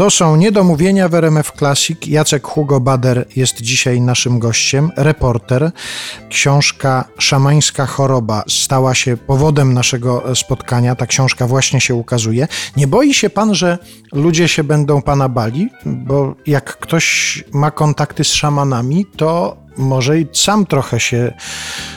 [0.00, 2.06] To są niedomówienia w RMF Classic.
[2.06, 5.70] Jacek Hugo Bader jest dzisiaj naszym gościem, reporter.
[6.28, 10.94] Książka Szamańska choroba stała się powodem naszego spotkania.
[10.94, 12.48] Ta książka właśnie się ukazuje.
[12.76, 13.78] Nie boi się pan, że
[14.12, 15.68] ludzie się będą pana bali?
[15.86, 21.32] Bo jak ktoś ma kontakty z szamanami, to może i sam trochę się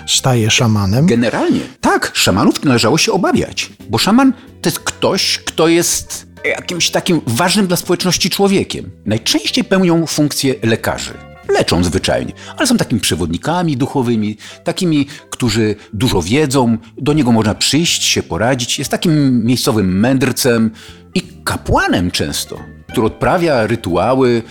[0.07, 1.05] staje szamanem.
[1.05, 7.21] Generalnie tak, szamanów należało się obawiać, bo szaman to jest ktoś, kto jest jakimś takim
[7.27, 8.91] ważnym dla społeczności człowiekiem.
[9.05, 11.13] Najczęściej pełnią funkcję lekarzy.
[11.49, 18.03] Leczą zwyczajnie, ale są takimi przewodnikami duchowymi, takimi, którzy dużo wiedzą, do niego można przyjść,
[18.03, 18.79] się poradzić.
[18.79, 20.71] Jest takim miejscowym mędrcem
[21.15, 24.41] i kapłanem często, który odprawia rytuały,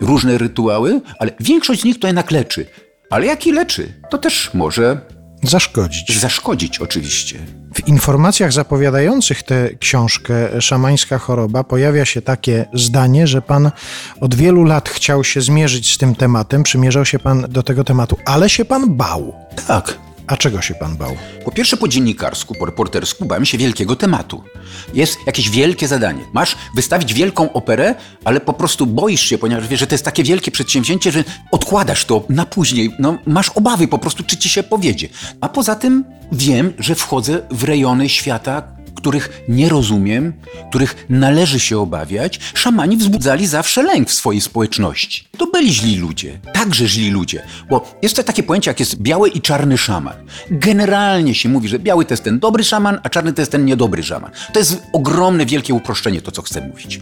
[0.00, 2.66] różne rytuały, ale większość z nich to jednak leczy.
[3.10, 5.00] Ale jaki leczy, to też może
[5.42, 6.20] Zaszkodzić.
[6.20, 7.38] zaszkodzić oczywiście.
[7.74, 13.70] W informacjach zapowiadających tę książkę Szamańska choroba pojawia się takie zdanie, że pan
[14.20, 18.16] od wielu lat chciał się zmierzyć z tym tematem, przymierzał się pan do tego tematu,
[18.24, 19.34] ale się pan bał.
[19.66, 19.98] Tak,
[20.32, 21.16] A czego się pan bał?
[21.44, 24.42] Po pierwsze, po dziennikarsku, po reportersku bałem się wielkiego tematu.
[24.94, 26.24] Jest jakieś wielkie zadanie.
[26.32, 27.94] Masz wystawić wielką operę,
[28.24, 32.04] ale po prostu boisz się, ponieważ wiesz, że to jest takie wielkie przedsięwzięcie, że odkładasz
[32.04, 32.94] to na później.
[32.98, 35.08] No, masz obawy po prostu, czy ci się powiedzie.
[35.40, 38.62] A poza tym wiem, że wchodzę w rejony świata,
[39.02, 40.32] których nie rozumiem,
[40.70, 42.40] których należy się obawiać.
[42.54, 45.24] Szamani wzbudzali zawsze lęk w swojej społeczności.
[45.38, 49.28] To byli źli ludzie, także źli ludzie, bo jest to takie pojęcie, jak jest biały
[49.28, 50.14] i czarny szaman.
[50.50, 53.64] Generalnie się mówi, że biały to jest ten dobry szaman, a czarny to jest ten
[53.64, 54.30] niedobry szaman.
[54.52, 57.00] To jest ogromne, wielkie uproszczenie, to co chcę mówić.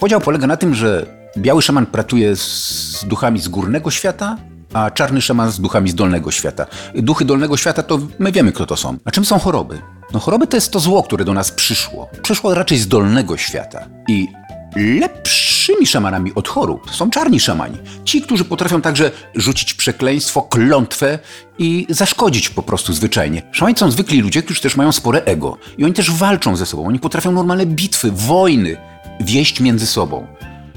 [0.00, 1.06] Podział polega na tym, że
[1.38, 4.36] biały szaman pracuje z duchami z górnego świata,
[4.72, 6.66] a czarny szaman z duchami z dolnego świata.
[6.94, 8.96] Duchy dolnego świata to my wiemy, kto to są.
[9.04, 9.78] A czym są choroby?
[10.12, 12.08] No choroby to jest to zło, które do nas przyszło.
[12.22, 13.88] Przyszło raczej z dolnego świata.
[14.08, 14.28] I
[14.76, 17.78] lepszymi szamanami od chorób są czarni szamani.
[18.04, 21.18] Ci, którzy potrafią także rzucić przekleństwo, klątwę
[21.58, 23.42] i zaszkodzić po prostu zwyczajnie.
[23.52, 25.58] Szamani są zwykli ludzie, którzy też mają spore ego.
[25.78, 26.86] I oni też walczą ze sobą.
[26.86, 28.76] Oni potrafią normalne bitwy, wojny
[29.20, 30.26] wieść między sobą.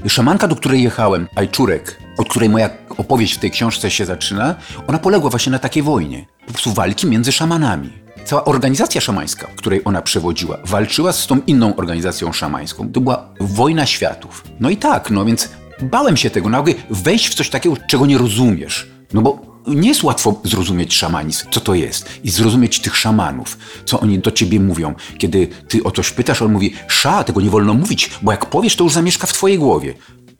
[0.08, 4.54] Szamanka, do której jechałem, Ajczurek, od której moja opowieść w tej książce się zaczyna,
[4.86, 6.26] ona poległa właśnie na takiej wojnie.
[6.46, 8.05] Po prostu walki między szamanami.
[8.26, 12.92] Cała organizacja szamańska, której ona przewodziła, walczyła z tą inną organizacją szamańską.
[12.92, 14.44] To była wojna światów.
[14.60, 15.48] No i tak, no więc
[15.82, 18.90] bałem się tego, nagle wejść w coś takiego, czego nie rozumiesz.
[19.12, 24.00] No bo nie jest łatwo zrozumieć szamanizm, co to jest, i zrozumieć tych szamanów, co
[24.00, 24.94] oni do ciebie mówią.
[25.18, 28.76] Kiedy ty o coś pytasz, on mówi, sza, tego nie wolno mówić, bo jak powiesz,
[28.76, 29.94] to już zamieszka w twojej głowie.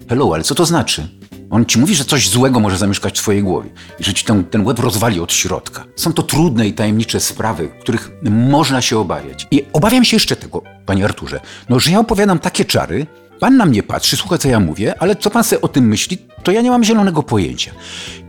[0.09, 1.09] Hello, ale co to znaczy?
[1.51, 4.45] On ci mówi, że coś złego może zamieszkać w twojej głowie i że ci ten,
[4.45, 5.85] ten łeb rozwali od środka.
[5.97, 9.47] Są to trudne i tajemnicze sprawy, których można się obawiać.
[9.51, 13.07] I obawiam się jeszcze tego, panie Arturze, no, że ja opowiadam takie czary,
[13.41, 16.19] Pan na mnie patrzy, słucha co ja mówię, ale co pan sobie o tym myśli,
[16.43, 17.73] to ja nie mam zielonego pojęcia.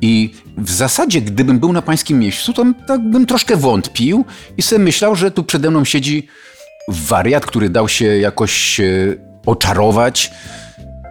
[0.01, 4.25] I w zasadzie, gdybym był na pańskim miejscu, to tak bym troszkę wątpił
[4.57, 6.27] i sobie myślał, że tu przede mną siedzi
[6.87, 8.83] wariat, który dał się jakoś e,
[9.45, 10.31] oczarować,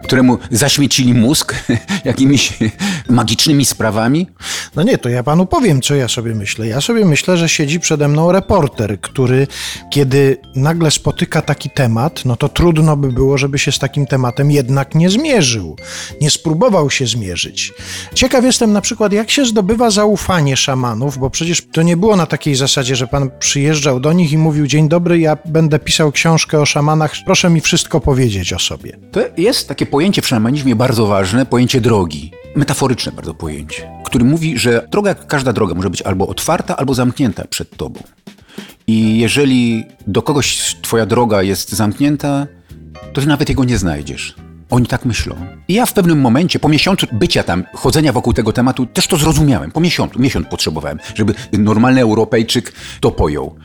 [0.07, 1.55] któremu zaśmiecili mózg
[2.05, 2.53] jakimiś
[3.09, 4.27] magicznymi sprawami.
[4.75, 6.67] No nie, to ja panu powiem, co ja sobie myślę.
[6.67, 9.47] Ja sobie myślę, że siedzi przede mną reporter, który
[9.89, 14.51] kiedy nagle spotyka taki temat, no to trudno by było, żeby się z takim tematem
[14.51, 15.75] jednak nie zmierzył,
[16.21, 17.73] nie spróbował się zmierzyć.
[18.13, 22.25] Ciekaw jestem na przykład, jak się zdobywa zaufanie szamanów, bo przecież to nie było na
[22.25, 26.59] takiej zasadzie, że pan przyjeżdżał do nich i mówił: Dzień dobry, ja będę pisał książkę
[26.59, 28.97] o szamanach, proszę mi wszystko powiedzieć o sobie.
[29.11, 32.31] To jest takie pojęcie w szamanizmie bardzo ważne, pojęcie drogi.
[32.55, 36.93] Metaforyczne bardzo pojęcie, który mówi, że droga, jak każda droga, może być albo otwarta, albo
[36.93, 37.99] zamknięta przed tobą.
[38.87, 42.47] I jeżeli do kogoś twoja droga jest zamknięta,
[43.13, 44.35] to ty nawet jego nie znajdziesz.
[44.69, 45.35] Oni tak myślą.
[45.67, 49.17] I ja w pewnym momencie, po miesiącu bycia tam, chodzenia wokół tego tematu, też to
[49.17, 49.71] zrozumiałem.
[49.71, 53.55] Po miesiącu, miesiąc potrzebowałem, żeby normalny Europejczyk to pojął.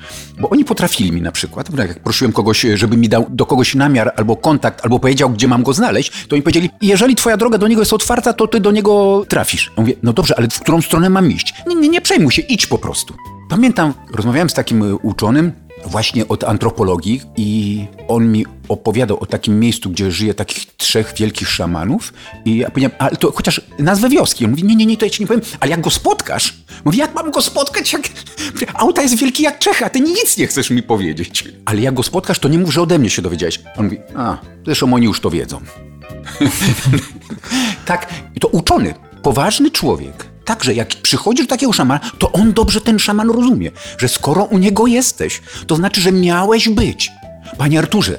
[0.40, 4.12] Bo oni potrafili mi na przykład, jak prosiłem kogoś, żeby mi dał do kogoś namiar
[4.16, 7.68] albo kontakt, albo powiedział, gdzie mam go znaleźć, to mi powiedzieli, jeżeli twoja droga do
[7.68, 9.72] niego jest otwarta, to ty do niego trafisz.
[9.76, 11.54] Ja mówię, no dobrze, ale w którą stronę mam iść?
[11.66, 13.14] Nie, nie, nie przejmuj się, idź po prostu.
[13.52, 15.52] Pamiętam, rozmawiałem z takim y, uczonym,
[15.86, 21.48] właśnie od antropologii i on mi opowiadał o takim miejscu, gdzie żyje takich trzech wielkich
[21.48, 22.12] szamanów
[22.44, 24.44] i ja powiedziałem, ale to chociaż nazwę wioski.
[24.44, 26.54] On mówi, nie, nie, nie, to ja ci nie powiem, ale jak go spotkasz?
[26.84, 28.02] Mówi, jak mam go spotkać, jak
[28.74, 31.44] auta jest wielki jak Czecha, ty nic nie chcesz mi powiedzieć.
[31.64, 33.60] Ale jak go spotkasz, to nie mów, że ode mnie się dowiedziałeś.
[33.76, 35.60] On mówi, a, zresztą oni już to wiedzą.
[37.86, 38.06] tak,
[38.40, 43.30] to uczony, poważny człowiek, Także jak przychodzisz do takiego szamana, to on dobrze ten szaman
[43.30, 47.10] rozumie, że skoro u niego jesteś, to znaczy, że miałeś być.
[47.58, 48.18] Panie Arturze,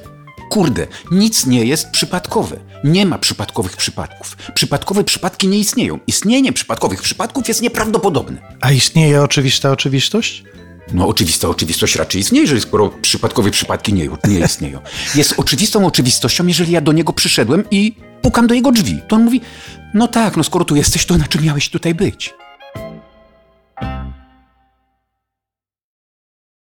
[0.49, 2.59] kurde, nic nie jest przypadkowe.
[2.83, 4.37] Nie ma przypadkowych przypadków.
[4.53, 5.99] Przypadkowe przypadki nie istnieją.
[6.07, 8.41] Istnienie przypadkowych przypadków jest nieprawdopodobne.
[8.61, 10.43] A istnieje oczywista oczywistość?
[10.91, 14.79] No oczywista oczywistość raczej istnieje, jeżeli skoro przypadkowe przypadki nie, nie istnieją.
[15.15, 19.01] Jest oczywistą oczywistością, jeżeli ja do niego przyszedłem i pukam do jego drzwi.
[19.07, 19.41] To on mówi,
[19.93, 22.33] no tak, no skoro tu jesteś, to na czym miałeś tutaj być?